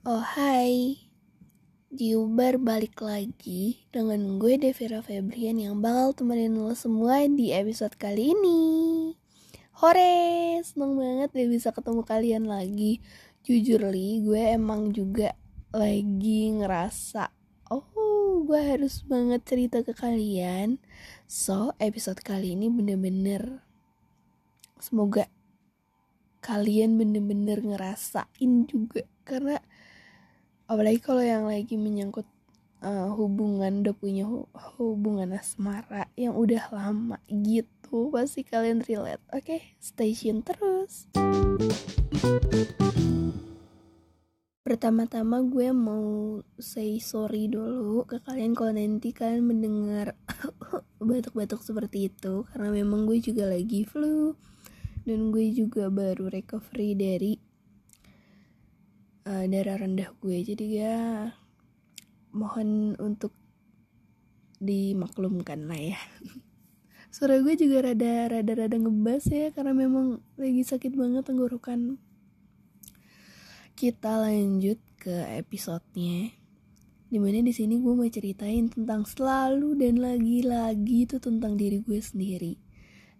[0.00, 0.96] Oh hai,
[1.92, 7.92] di Uber balik lagi dengan gue Devira Febrian yang bakal temenin lo semua di episode
[8.00, 9.12] kali ini.
[9.76, 13.04] Hore, seneng banget deh bisa ketemu kalian lagi.
[13.44, 15.36] Jujur li, gue emang juga
[15.68, 17.28] lagi ngerasa,
[17.68, 20.80] oh gue harus banget cerita ke kalian.
[21.28, 23.60] So, episode kali ini bener-bener
[24.80, 25.28] semoga
[26.40, 29.60] kalian bener-bener ngerasain juga karena
[30.70, 32.22] apalagi kalau yang lagi menyangkut
[32.86, 34.22] uh, hubungan udah punya
[34.78, 39.74] hubungan asmara yang udah lama gitu pasti kalian relate oke okay?
[39.82, 41.10] stay tune terus
[44.62, 50.14] pertama-tama gue mau say sorry dulu ke kalian kalau nanti kalian mendengar
[51.02, 54.38] batuk-batuk seperti itu karena memang gue juga lagi flu
[55.02, 57.49] dan gue juga baru recovery dari
[59.30, 60.38] uh, darah rendah gue.
[60.42, 61.30] Jadi ya
[62.34, 63.30] mohon untuk
[64.58, 66.00] dimaklumkan lah ya.
[67.14, 71.98] Suara gue juga rada rada rada ngebas ya karena memang lagi sakit banget tenggorokan.
[73.78, 76.34] Kita lanjut ke episodenya.
[77.10, 81.98] Di mana di sini gue mau ceritain tentang selalu dan lagi-lagi itu tentang diri gue
[81.98, 82.54] sendiri.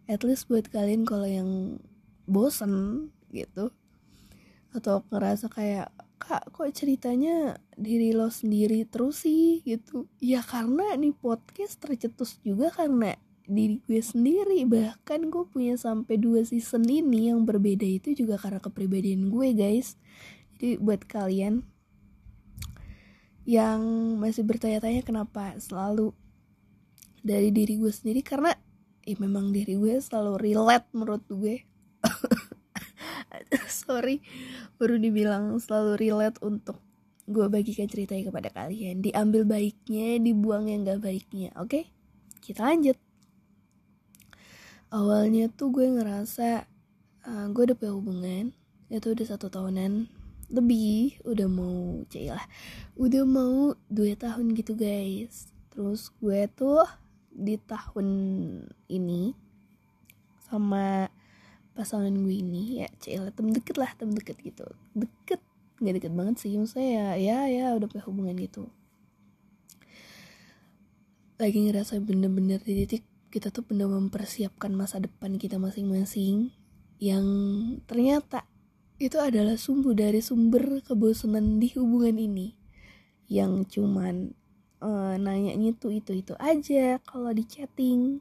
[0.07, 1.83] At least buat kalian kalau yang
[2.31, 3.75] bosen gitu
[4.71, 5.91] atau ngerasa kayak
[6.21, 9.65] kak kok ceritanya diri lo sendiri terus sih?
[9.65, 10.07] Gitu.
[10.21, 13.17] Ya karena nih podcast tercetus juga karena
[13.51, 14.63] diri gue sendiri.
[14.69, 19.97] Bahkan gue punya sampai dua season ini yang berbeda itu juga karena kepribadian gue guys.
[20.55, 21.65] Jadi buat kalian
[23.49, 23.81] yang
[24.21, 26.15] masih bertanya-tanya kenapa selalu
[27.25, 28.55] dari diri gue sendiri karena
[29.03, 31.65] ya memang diri gue selalu relate menurut gue
[33.83, 34.23] sorry
[34.79, 36.79] baru dibilang selalu relate untuk
[37.31, 39.07] gue bagikan ceritanya kepada kalian.
[39.07, 41.71] Diambil baiknya dibuang yang gak baiknya oke?
[41.71, 41.85] Okay?
[42.41, 42.99] kita lanjut.
[44.91, 46.67] Awalnya tuh gue ngerasa
[47.23, 48.45] uh, gue udah punya hubungan
[48.91, 50.11] itu udah satu tahunan.
[50.51, 52.47] Lebih udah mau lah.
[52.99, 55.55] Udah mau dua tahun gitu guys.
[55.71, 56.83] Terus gue tuh
[57.31, 58.09] di tahun
[58.91, 59.31] ini
[60.51, 61.07] sama
[61.73, 64.67] pasangan gue ini ya cila tem deket lah tem deket gitu.
[64.95, 65.41] Deket
[65.81, 68.69] nggak deket banget sih maksudnya ya ya ya udah punya hubungan gitu.
[71.41, 76.51] Lagi ngerasa bener-bener di titik kita tuh bener mempersiapkan masa depan kita masing-masing
[77.01, 77.25] yang
[77.89, 78.45] ternyata
[79.01, 82.53] itu adalah sumber dari sumber kebosanan di hubungan ini.
[83.33, 84.37] Yang cuman
[84.85, 88.21] uh, nanyanya tuh itu itu aja kalau di chatting.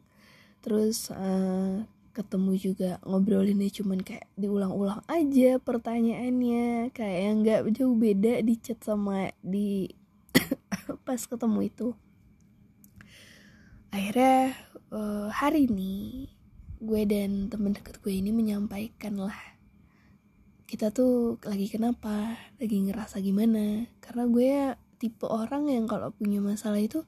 [0.64, 1.84] Terus uh,
[2.20, 6.92] ketemu juga ngobrolinnya cuman kayak diulang-ulang aja pertanyaannya.
[6.92, 9.88] Kayak yang nggak jauh beda di chat sama di
[11.08, 11.88] pas ketemu itu.
[13.96, 14.52] Akhirnya
[14.92, 16.28] uh, hari ini
[16.84, 19.36] gue dan temen deket gue ini menyampaikan lah
[20.70, 23.90] kita tuh lagi kenapa lagi ngerasa gimana.
[24.04, 24.68] Karena gue ya
[25.00, 27.08] tipe orang yang kalau punya masalah itu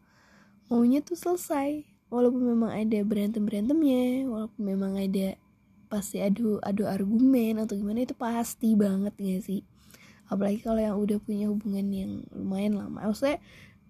[0.71, 5.39] maunya tuh selesai walaupun memang ada berantem berantemnya walaupun memang ada
[5.87, 9.63] pasti adu adu argumen atau gimana itu pasti banget gak sih?
[10.27, 13.07] Apalagi kalau yang udah punya hubungan yang lumayan lama.
[13.07, 13.39] Maksudnya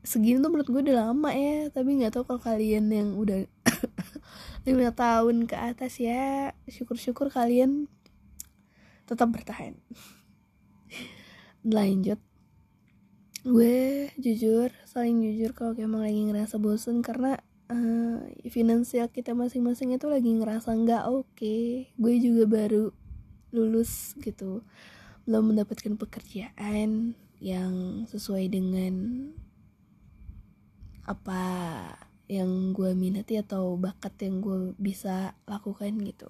[0.02, 3.46] segini tuh menurut gue udah lama ya tapi nggak tahu kalau kalian yang udah
[4.66, 7.86] lima tahun ke atas ya syukur-syukur kalian
[9.06, 9.78] tetap bertahan.
[11.62, 12.18] Lanjut.
[13.42, 18.20] Gue jujur saling jujur kalau emang lagi ngerasa bosen karena uh,
[18.52, 21.28] finansial kita masing-masing itu lagi ngerasa nggak oke.
[21.34, 21.88] Okay.
[21.96, 22.92] gue juga baru
[23.56, 24.68] lulus gitu.
[25.24, 28.94] Belum mendapatkan pekerjaan yang sesuai dengan
[31.08, 31.44] apa
[32.32, 36.30] yang gue minati atau bakat yang gue bisa lakukan gitu.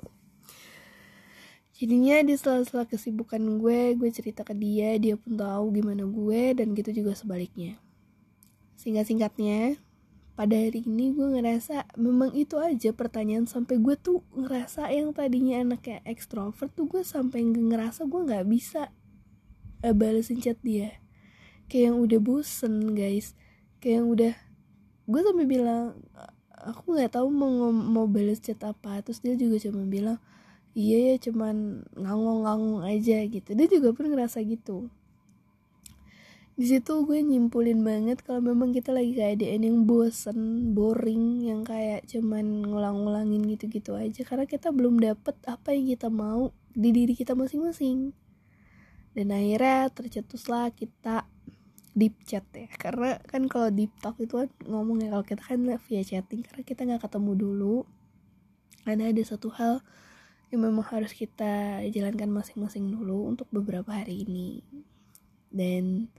[1.78, 6.73] Jadinya di sela-sela kesibukan gue gue cerita ke dia dia pun tahu gimana gue dan
[6.78, 7.78] gitu juga sebaliknya.
[8.78, 9.78] Singkat-singkatnya
[10.41, 15.61] pada hari ini gue ngerasa memang itu aja pertanyaan sampai gue tuh ngerasa yang tadinya
[15.61, 18.90] anaknya ekstrovert tuh gue sampai ngerasa gue nggak bisa
[19.85, 20.97] uh, balesin chat dia.
[21.70, 23.38] Kayak yang udah bosen guys.
[23.78, 24.34] Kayak yang udah
[25.05, 26.02] gue sampai bilang
[26.58, 28.97] aku nggak tahu mau mau balas chat apa.
[29.05, 30.17] Terus dia juga cuma bilang
[30.73, 33.53] iya ya cuman ngangong-ngangong aja gitu.
[33.53, 34.90] Dia juga pun ngerasa gitu
[36.61, 42.05] di situ gue nyimpulin banget kalau memang kita lagi keadaan yang bosen boring yang kayak
[42.05, 44.22] cuman ngulang-ngulangin gitu-gitu aja.
[44.22, 48.13] Karena kita belum dapet apa yang kita mau di diri kita masing-masing.
[49.17, 51.25] Dan akhirnya tercetuslah kita
[51.97, 52.69] deep chat ya.
[52.78, 56.85] Karena kan kalau deep talk itu kan ngomongnya kalau kita kan via chatting karena kita
[56.85, 57.90] nggak ketemu dulu.
[58.85, 59.81] Karena ada satu hal
[60.53, 64.61] yang memang harus kita jalankan masing-masing dulu untuk beberapa hari ini.
[65.49, 66.13] Dan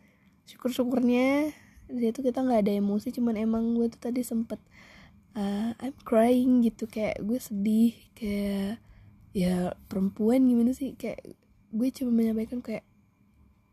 [0.48, 1.52] syukur-syukurnya
[1.92, 4.56] di situ kita nggak ada emosi cuman emang gue tuh tadi sempet
[5.36, 6.88] uh, I'm crying gitu.
[6.88, 8.80] Kayak gue sedih kayak
[9.36, 10.96] ya perempuan gimana sih?
[10.96, 11.36] Kayak
[11.72, 12.84] gue cuma menyampaikan kayak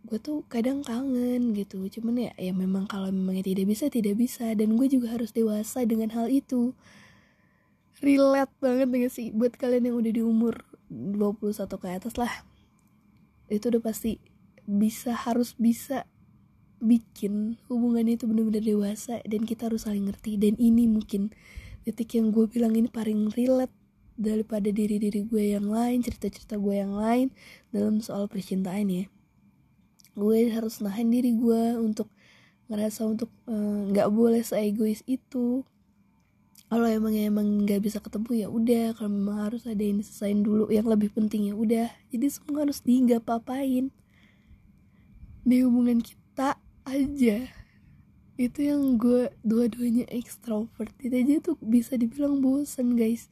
[0.08, 1.84] gue tuh kadang kangen gitu.
[1.88, 4.52] Cuman ya ya memang kalau memangnya tidak bisa tidak bisa.
[4.56, 6.76] Dan gue juga harus dewasa dengan hal itu.
[8.00, 12.32] Relate banget dengan sih buat kalian yang udah di umur 21 ke atas lah
[13.50, 14.22] itu udah pasti
[14.70, 16.06] bisa harus bisa
[16.80, 20.40] bikin hubungan itu benar-benar dewasa dan kita harus saling ngerti.
[20.40, 21.32] Dan ini mungkin
[21.84, 23.72] detik yang gue bilang ini paling relate
[24.20, 27.32] daripada diri-diri gue yang lain cerita-cerita gue yang lain
[27.72, 29.06] dalam soal percintaan ya.
[30.20, 32.12] Gue harus nahan diri gue untuk
[32.68, 35.64] ngerasa untuk eh, nggak uh, boleh seegois itu.
[36.70, 38.86] Kalau emang emang nggak bisa ketemu ya udah.
[38.94, 41.90] Kalau memang harus ada yang diselesain dulu yang lebih penting ya udah.
[42.14, 43.90] Jadi semua harus di nggak papain
[45.42, 47.46] di hubungan kita aja.
[48.40, 53.28] Itu yang gue dua-duanya extrovert itu aja tuh bisa dibilang bosan guys.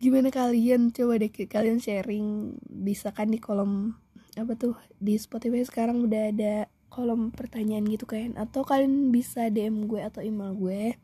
[0.00, 0.92] Gimana kalian?
[0.92, 2.58] Coba deh kalian sharing.
[2.66, 3.96] Bisa kan di kolom
[4.38, 6.54] apa tuh di Spotify sekarang udah ada
[6.90, 8.34] kolom pertanyaan gitu kan?
[8.36, 10.98] Atau kalian bisa DM gue atau email gue.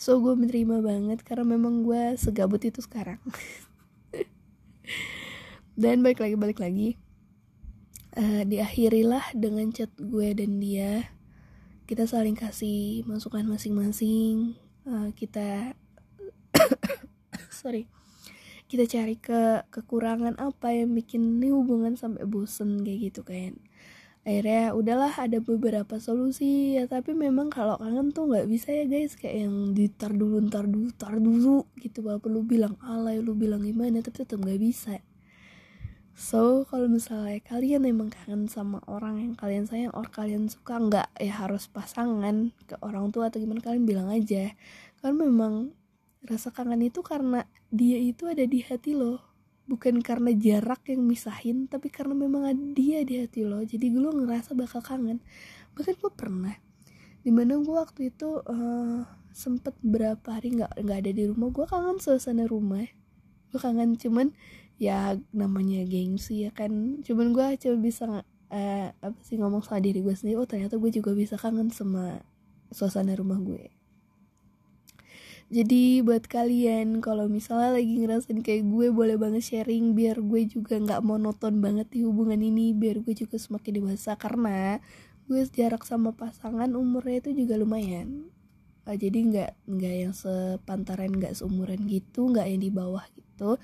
[0.00, 3.20] So gue menerima banget karena memang gue segabut itu sekarang.
[5.80, 6.98] Dan balik lagi balik lagi
[8.16, 11.10] uh, diakhirilah dengan chat gue dan dia.
[11.86, 14.54] Kita saling kasih masukan masing-masing.
[14.86, 15.74] Uh, kita
[17.60, 17.90] sorry.
[18.70, 23.58] Kita cari ke kekurangan apa yang bikin nih hubungan sampai bosen kayak gitu kan.
[24.22, 26.78] Akhirnya udahlah ada beberapa solusi.
[26.78, 29.18] Ya tapi memang kalau kangen tuh nggak bisa ya guys.
[29.18, 32.30] Kayak yang ditar dulu ntar dulu tar dulu gitu bapak.
[32.30, 35.02] Lu bilang alay lu bilang gimana tapi tetap nggak bisa
[36.20, 41.08] so kalau misalnya kalian emang kangen sama orang yang kalian sayang or kalian suka nggak
[41.16, 44.52] ya harus pasangan ke orang tua atau gimana kalian bilang aja.
[45.00, 45.72] Karena memang
[46.20, 49.24] rasa kangen itu karena dia itu ada di hati lo.
[49.64, 53.64] Bukan karena jarak yang misahin tapi karena memang ada dia di hati lo.
[53.64, 55.24] Jadi gue ngerasa bakal kangen.
[55.72, 56.52] Bahkan gue pernah
[57.24, 61.64] di mana gue waktu itu uh, sempet berapa hari nggak nggak ada di rumah gue
[61.64, 62.84] kangen suasana rumah.
[63.48, 64.36] Gue kangen cuman
[64.80, 67.04] ya namanya gengsi ya kan.
[67.04, 68.04] Cuman gue cuma bisa
[68.50, 72.20] uh, apa sih ngomong sama diri gue sendiri oh ternyata gue juga bisa kangen sama
[72.74, 73.70] suasana rumah gue
[75.50, 80.78] jadi buat kalian kalau misalnya lagi ngerasain kayak gue boleh banget sharing biar gue juga
[80.78, 84.14] nggak monoton banget di hubungan ini biar gue juga semakin dewasa.
[84.14, 84.78] Karena
[85.26, 88.30] gue jarak sama pasangan umurnya itu juga lumayan.
[88.86, 93.58] Uh, jadi nggak nggak yang sepantaran nggak seumuran gitu nggak yang di bawah gitu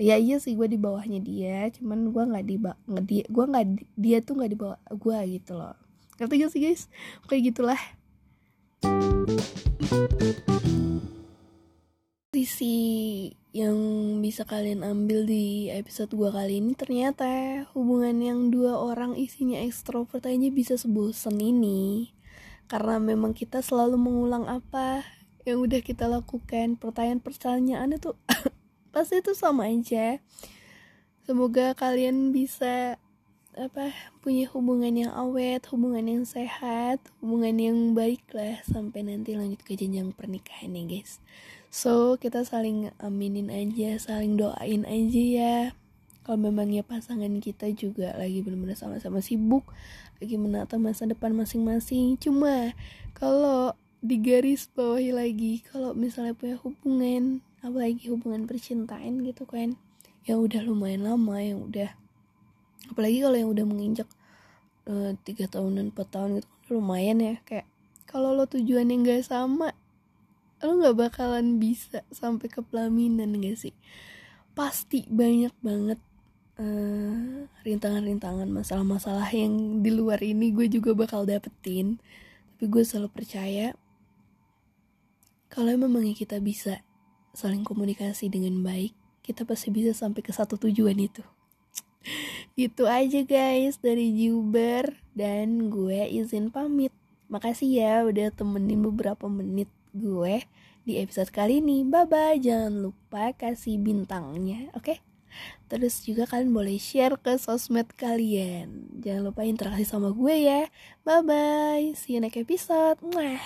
[0.00, 2.56] ya iya sih gue di bawahnya dia cuman gue nggak di
[3.04, 3.66] dia gue nggak
[4.00, 5.76] dia tuh nggak di bawah gue gitu loh.
[6.20, 6.82] Ngerti gak sih guys?
[7.32, 7.80] Kayak gitulah.
[12.36, 12.76] Sisi
[13.56, 13.80] yang
[14.20, 20.28] bisa kalian ambil di episode gua kali ini ternyata hubungan yang dua orang isinya ekstrovert
[20.28, 22.12] aja bisa sebosen ini.
[22.68, 25.00] Karena memang kita selalu mengulang apa
[25.48, 26.76] yang udah kita lakukan.
[26.76, 28.12] Pertanyaan-pertanyaan itu
[28.90, 30.18] pasti itu sama aja
[31.26, 32.98] semoga kalian bisa
[33.58, 33.90] apa
[34.22, 39.74] punya hubungan yang awet, hubungan yang sehat, hubungan yang baik lah sampai nanti lanjut ke
[39.74, 41.18] jenjang pernikahan ya guys.
[41.70, 45.56] So kita saling aminin aja, saling doain aja ya.
[46.22, 49.66] Kalau memangnya pasangan kita juga lagi benar-benar sama-sama sibuk,
[50.22, 52.22] lagi menata masa depan masing-masing.
[52.22, 52.70] Cuma
[53.18, 59.76] kalau di garis bawahi lagi, kalau misalnya punya hubungan, apalagi hubungan percintaan gitu kan,
[60.24, 61.92] yang udah lumayan lama, yang udah
[62.88, 64.08] apalagi kalau yang udah menginjak
[64.88, 66.48] eh, tiga uh, tahunan empat tahun gitu
[66.80, 67.36] lumayan ya.
[67.44, 67.66] Kayak
[68.08, 69.74] kalau lo tujuannya nggak sama
[70.60, 73.74] lo nggak bakalan bisa sampai ke pelaminan gak sih?
[74.52, 76.00] Pasti banyak banget
[76.60, 81.96] uh, rintangan-rintangan masalah-masalah yang di luar ini gue juga bakal dapetin.
[82.56, 83.72] Tapi gue selalu percaya
[85.48, 86.84] kalau memangnya kita bisa
[87.34, 91.22] saling komunikasi dengan baik kita pasti bisa sampai ke satu tujuan itu
[92.60, 96.90] gitu aja guys dari Juber dan gue izin pamit
[97.30, 100.42] makasih ya udah temenin beberapa menit gue
[100.82, 104.98] di episode kali ini bye bye jangan lupa kasih bintangnya oke okay?
[105.70, 108.90] Terus juga kalian boleh share ke sosmed kalian.
[108.98, 110.66] Jangan lupa interaksi sama gue ya.
[111.06, 111.84] Bye bye.
[111.94, 112.98] See you next episode.
[112.98, 113.38] Mwah.